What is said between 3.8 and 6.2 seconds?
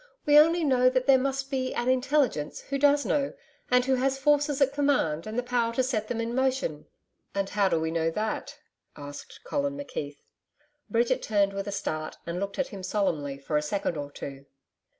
who has forces at command and the power to set them